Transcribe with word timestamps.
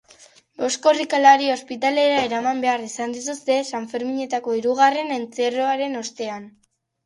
Bost 0.61 0.77
korrikalari 0.85 1.49
ospitalera 1.55 2.15
eraman 2.29 2.65
behar 2.65 2.87
izan 2.89 3.15
dituzte 3.19 3.61
sanferminetako 3.75 4.59
hirugarren 4.59 5.15
entzierroaren 5.21 6.03
ostean. 6.05 6.53